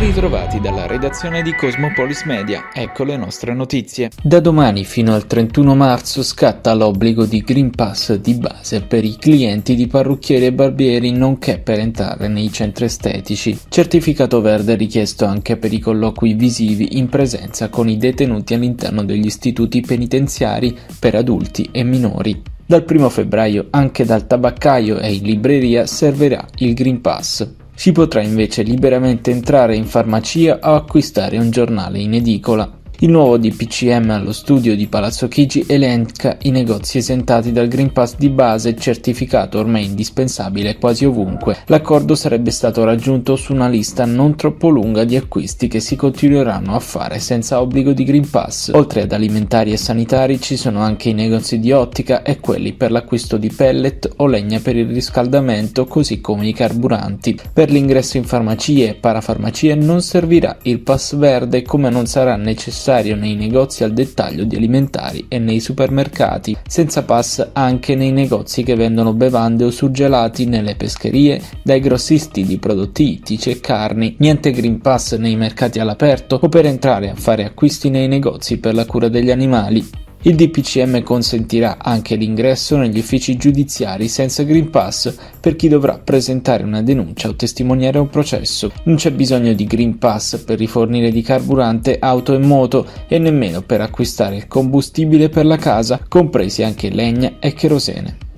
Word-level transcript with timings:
ritrovati 0.00 0.60
dalla 0.60 0.86
redazione 0.86 1.42
di 1.42 1.54
Cosmopolis 1.54 2.24
Media, 2.24 2.70
ecco 2.72 3.04
le 3.04 3.18
nostre 3.18 3.52
notizie. 3.52 4.08
Da 4.22 4.40
domani 4.40 4.86
fino 4.86 5.12
al 5.12 5.26
31 5.26 5.74
marzo 5.74 6.22
scatta 6.22 6.72
l'obbligo 6.72 7.26
di 7.26 7.42
Green 7.42 7.70
Pass 7.70 8.14
di 8.14 8.32
base 8.32 8.80
per 8.80 9.04
i 9.04 9.16
clienti 9.18 9.74
di 9.74 9.86
parrucchieri 9.88 10.46
e 10.46 10.52
barbieri 10.54 11.12
nonché 11.12 11.58
per 11.58 11.80
entrare 11.80 12.28
nei 12.28 12.50
centri 12.50 12.86
estetici. 12.86 13.58
Certificato 13.68 14.40
verde 14.40 14.74
richiesto 14.74 15.26
anche 15.26 15.58
per 15.58 15.70
i 15.70 15.78
colloqui 15.78 16.32
visivi 16.32 16.96
in 16.96 17.10
presenza 17.10 17.68
con 17.68 17.86
i 17.90 17.98
detenuti 17.98 18.54
all'interno 18.54 19.04
degli 19.04 19.26
istituti 19.26 19.82
penitenziari 19.82 20.74
per 20.98 21.14
adulti 21.14 21.68
e 21.70 21.84
minori. 21.84 22.40
Dal 22.64 22.86
1 22.88 23.10
febbraio 23.10 23.66
anche 23.68 24.06
dal 24.06 24.26
tabaccaio 24.26 24.98
e 24.98 25.12
in 25.12 25.24
libreria 25.24 25.84
servirà 25.84 26.42
il 26.56 26.72
Green 26.72 27.02
Pass. 27.02 27.46
Si 27.80 27.92
potrà 27.92 28.20
invece 28.20 28.60
liberamente 28.60 29.30
entrare 29.30 29.74
in 29.74 29.86
farmacia 29.86 30.58
o 30.64 30.74
acquistare 30.74 31.38
un 31.38 31.50
giornale 31.50 31.98
in 31.98 32.12
edicola. 32.12 32.79
Il 33.02 33.08
nuovo 33.08 33.38
DPCM 33.38 34.10
allo 34.10 34.30
studio 34.30 34.76
di 34.76 34.86
Palazzo 34.86 35.26
Chigi 35.26 35.64
elenca 35.66 36.36
i 36.42 36.50
negozi 36.50 36.98
esentati 36.98 37.50
dal 37.50 37.66
Green 37.66 37.92
Pass 37.92 38.16
di 38.18 38.28
base 38.28 38.76
certificato 38.76 39.58
ormai 39.58 39.86
indispensabile 39.86 40.76
quasi 40.76 41.06
ovunque. 41.06 41.56
L'accordo 41.68 42.14
sarebbe 42.14 42.50
stato 42.50 42.84
raggiunto 42.84 43.36
su 43.36 43.54
una 43.54 43.68
lista 43.68 44.04
non 44.04 44.36
troppo 44.36 44.68
lunga 44.68 45.04
di 45.04 45.16
acquisti 45.16 45.66
che 45.66 45.80
si 45.80 45.96
continueranno 45.96 46.74
a 46.74 46.78
fare 46.78 47.20
senza 47.20 47.62
obbligo 47.62 47.94
di 47.94 48.04
Green 48.04 48.28
Pass. 48.28 48.72
Oltre 48.74 49.00
ad 49.00 49.12
alimentari 49.12 49.72
e 49.72 49.78
sanitari 49.78 50.38
ci 50.38 50.58
sono 50.58 50.80
anche 50.80 51.08
i 51.08 51.14
negozi 51.14 51.58
di 51.58 51.72
ottica 51.72 52.20
e 52.20 52.38
quelli 52.38 52.74
per 52.74 52.90
l'acquisto 52.90 53.38
di 53.38 53.48
pellet 53.48 54.12
o 54.16 54.26
legna 54.26 54.60
per 54.60 54.76
il 54.76 54.92
riscaldamento 54.92 55.86
così 55.86 56.20
come 56.20 56.46
i 56.46 56.52
carburanti. 56.52 57.40
Per 57.50 57.70
l'ingresso 57.70 58.18
in 58.18 58.24
farmacie 58.24 58.90
e 58.90 58.94
parafarmacie 58.94 59.74
non 59.74 60.02
servirà 60.02 60.58
il 60.64 60.80
pass 60.80 61.16
verde 61.16 61.62
come 61.62 61.88
non 61.88 62.04
sarà 62.04 62.36
necessario 62.36 62.88
necessario 62.90 63.14
nei 63.14 63.36
negozi 63.36 63.84
al 63.84 63.92
dettaglio 63.92 64.44
di 64.44 64.56
alimentari 64.56 65.26
e 65.28 65.38
nei 65.38 65.60
supermercati, 65.60 66.56
senza 66.66 67.04
pass 67.04 67.50
anche 67.52 67.94
nei 67.94 68.10
negozi 68.10 68.64
che 68.64 68.74
vendono 68.74 69.12
bevande 69.12 69.64
o 69.64 69.70
surgelati 69.70 70.46
nelle 70.46 70.74
pescherie, 70.74 71.40
dai 71.62 71.78
grossisti 71.78 72.44
di 72.44 72.58
prodotti 72.58 73.12
ittici 73.12 73.50
e 73.50 73.60
carni, 73.60 74.16
niente 74.18 74.50
Green 74.50 74.80
Pass 74.80 75.16
nei 75.16 75.36
mercati 75.36 75.78
all'aperto 75.78 76.38
o 76.42 76.48
per 76.48 76.66
entrare 76.66 77.10
a 77.10 77.14
fare 77.14 77.44
acquisti 77.44 77.90
nei 77.90 78.08
negozi 78.08 78.58
per 78.58 78.74
la 78.74 78.86
cura 78.86 79.08
degli 79.08 79.30
animali. 79.30 80.08
Il 80.22 80.34
DPCM 80.34 81.02
consentirà 81.02 81.78
anche 81.78 82.14
l'ingresso 82.14 82.76
negli 82.76 82.98
uffici 82.98 83.36
giudiziari 83.36 84.06
senza 84.06 84.42
Green 84.42 84.68
Pass 84.68 85.14
per 85.40 85.56
chi 85.56 85.66
dovrà 85.66 85.98
presentare 85.98 86.62
una 86.62 86.82
denuncia 86.82 87.28
o 87.28 87.34
testimoniare 87.34 87.98
un 87.98 88.10
processo. 88.10 88.70
Non 88.82 88.96
c'è 88.96 89.12
bisogno 89.12 89.54
di 89.54 89.64
Green 89.64 89.96
Pass 89.96 90.36
per 90.44 90.58
rifornire 90.58 91.10
di 91.10 91.22
carburante 91.22 91.96
auto 91.98 92.34
e 92.34 92.38
moto 92.38 92.86
e 93.08 93.18
nemmeno 93.18 93.62
per 93.62 93.80
acquistare 93.80 94.36
il 94.36 94.46
combustibile 94.46 95.30
per 95.30 95.46
la 95.46 95.56
casa, 95.56 96.04
compresi 96.06 96.62
anche 96.62 96.90
legna 96.90 97.36
e 97.38 97.54
kerosene. 97.54 98.29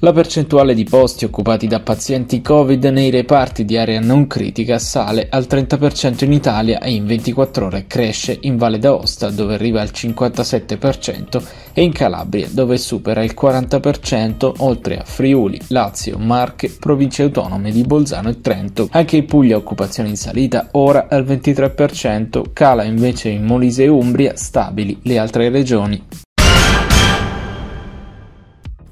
La 0.00 0.12
percentuale 0.12 0.74
di 0.74 0.84
posti 0.84 1.24
occupati 1.24 1.66
da 1.66 1.80
pazienti 1.80 2.42
Covid 2.42 2.84
nei 2.84 3.08
reparti 3.08 3.64
di 3.64 3.78
area 3.78 3.98
non 3.98 4.26
critica 4.26 4.78
sale 4.78 5.26
al 5.30 5.46
30% 5.48 6.22
in 6.24 6.32
Italia 6.32 6.80
e 6.80 6.92
in 6.92 7.06
24 7.06 7.64
ore 7.64 7.86
cresce 7.86 8.36
in 8.42 8.58
Valle 8.58 8.78
d'Aosta 8.78 9.30
dove 9.30 9.54
arriva 9.54 9.80
al 9.80 9.88
57% 9.90 11.42
e 11.72 11.82
in 11.82 11.92
Calabria 11.92 12.46
dove 12.50 12.76
supera 12.76 13.24
il 13.24 13.34
40% 13.34 14.52
oltre 14.58 14.98
a 14.98 15.04
Friuli, 15.04 15.58
Lazio, 15.68 16.18
Marche, 16.18 16.76
province 16.78 17.22
autonome 17.22 17.70
di 17.70 17.80
Bolzano 17.80 18.28
e 18.28 18.42
Trento. 18.42 18.88
Anche 18.92 19.16
in 19.16 19.24
Puglia 19.24 19.56
occupazione 19.56 20.10
in 20.10 20.16
salita 20.16 20.68
ora 20.72 21.06
al 21.08 21.24
23%, 21.24 22.42
cala 22.52 22.84
invece 22.84 23.30
in 23.30 23.44
Molise 23.44 23.84
e 23.84 23.88
Umbria 23.88 24.36
stabili 24.36 24.98
le 25.04 25.18
altre 25.18 25.48
regioni. 25.48 26.25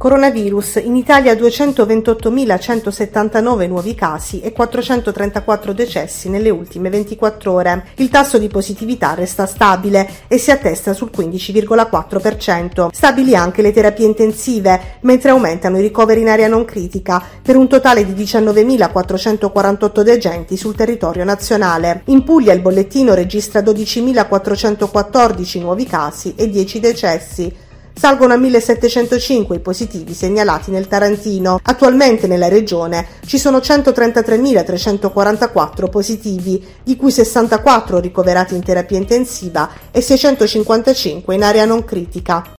Coronavirus, 0.00 0.80
in 0.82 0.96
Italia 0.96 1.34
228.179 1.34 3.68
nuovi 3.68 3.94
casi 3.94 4.40
e 4.40 4.50
434 4.50 5.74
decessi 5.74 6.30
nelle 6.30 6.48
ultime 6.48 6.88
24 6.88 7.52
ore. 7.52 7.88
Il 7.96 8.08
tasso 8.08 8.38
di 8.38 8.48
positività 8.48 9.12
resta 9.12 9.44
stabile 9.44 10.08
e 10.26 10.38
si 10.38 10.50
attesta 10.50 10.94
sul 10.94 11.10
15,4%. 11.14 12.88
Stabili 12.90 13.36
anche 13.36 13.60
le 13.60 13.72
terapie 13.72 14.06
intensive, 14.06 14.96
mentre 15.00 15.32
aumentano 15.32 15.76
i 15.76 15.82
ricoveri 15.82 16.22
in 16.22 16.30
area 16.30 16.48
non 16.48 16.64
critica, 16.64 17.22
per 17.42 17.56
un 17.56 17.68
totale 17.68 18.06
di 18.06 18.14
19.448 18.22 20.00
degenti 20.00 20.56
sul 20.56 20.74
territorio 20.74 21.24
nazionale. 21.24 22.04
In 22.06 22.24
Puglia 22.24 22.54
il 22.54 22.62
bollettino 22.62 23.12
registra 23.12 23.60
12.414 23.60 25.60
nuovi 25.60 25.84
casi 25.84 26.32
e 26.36 26.48
10 26.48 26.80
decessi. 26.80 27.68
Salgono 28.00 28.32
a 28.32 28.38
1705 28.38 29.56
i 29.56 29.60
positivi 29.60 30.14
segnalati 30.14 30.70
nel 30.70 30.88
Tarantino. 30.88 31.60
Attualmente 31.62 32.26
nella 32.26 32.48
regione 32.48 33.06
ci 33.26 33.36
sono 33.36 33.58
133.344 33.58 35.90
positivi, 35.90 36.64
di 36.82 36.96
cui 36.96 37.10
64 37.10 38.00
ricoverati 38.00 38.54
in 38.54 38.62
terapia 38.62 38.96
intensiva 38.96 39.68
e 39.90 40.00
655 40.00 41.34
in 41.34 41.42
area 41.42 41.66
non 41.66 41.84
critica. 41.84 42.54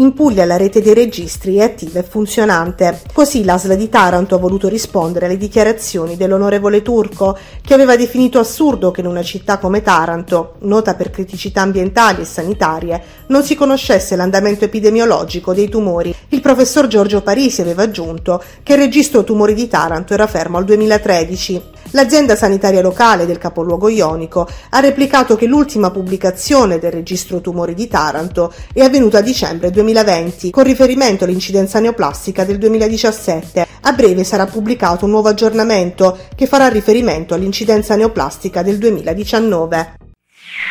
In 0.00 0.14
Puglia 0.14 0.46
la 0.46 0.56
rete 0.56 0.80
dei 0.80 0.94
registri 0.94 1.56
è 1.56 1.62
attiva 1.62 1.98
e 1.98 2.02
funzionante. 2.02 3.02
Così 3.12 3.44
l'ASL 3.44 3.76
di 3.76 3.90
Taranto 3.90 4.34
ha 4.34 4.38
voluto 4.38 4.66
rispondere 4.66 5.26
alle 5.26 5.36
dichiarazioni 5.36 6.16
dell'onorevole 6.16 6.80
Turco, 6.80 7.36
che 7.60 7.74
aveva 7.74 7.96
definito 7.96 8.38
assurdo 8.38 8.92
che 8.92 9.02
in 9.02 9.06
una 9.06 9.22
città 9.22 9.58
come 9.58 9.82
Taranto, 9.82 10.54
nota 10.60 10.94
per 10.94 11.10
criticità 11.10 11.60
ambientali 11.60 12.22
e 12.22 12.24
sanitarie, 12.24 13.02
non 13.26 13.42
si 13.42 13.54
conoscesse 13.54 14.16
l'andamento 14.16 14.64
epidemiologico 14.64 15.52
dei 15.52 15.68
tumori. 15.68 16.14
Il 16.30 16.40
professor 16.40 16.86
Giorgio 16.86 17.20
Parisi 17.20 17.60
aveva 17.60 17.82
aggiunto 17.82 18.42
che 18.62 18.72
il 18.72 18.78
registro 18.78 19.22
tumori 19.22 19.52
di 19.52 19.68
Taranto 19.68 20.14
era 20.14 20.26
fermo 20.26 20.56
al 20.56 20.64
2013. 20.64 21.62
L'azienda 21.92 22.36
sanitaria 22.36 22.82
locale 22.82 23.26
del 23.26 23.38
capoluogo 23.38 23.88
ionico 23.88 24.48
ha 24.70 24.80
replicato 24.80 25.34
che 25.34 25.46
l'ultima 25.46 25.90
pubblicazione 25.90 26.78
del 26.78 26.92
registro 26.92 27.40
tumori 27.40 27.74
di 27.74 27.88
Taranto 27.88 28.52
è 28.72 28.80
avvenuta 28.80 29.18
a 29.18 29.22
dicembre 29.22 29.70
2020 29.70 30.50
con 30.50 30.62
riferimento 30.62 31.24
all'incidenza 31.24 31.80
neoplastica 31.80 32.44
del 32.44 32.58
2017. 32.58 33.66
A 33.82 33.92
breve 33.92 34.22
sarà 34.22 34.46
pubblicato 34.46 35.04
un 35.04 35.10
nuovo 35.10 35.28
aggiornamento 35.28 36.16
che 36.36 36.46
farà 36.46 36.68
riferimento 36.68 37.34
all'incidenza 37.34 37.96
neoplastica 37.96 38.62
del 38.62 38.78
2019. 38.78 39.94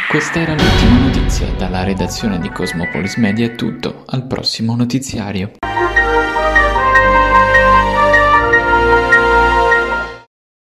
Questa 0.09 0.39
era 0.39 0.53
l'ultima 0.53 0.99
notizia 0.99 1.47
dalla 1.57 1.83
redazione 1.83 2.39
di 2.39 2.49
Cosmopolis 2.49 3.17
Media 3.17 3.45
è 3.45 3.55
tutto, 3.55 4.03
al 4.07 4.25
prossimo 4.25 4.75
notiziario. 4.75 5.58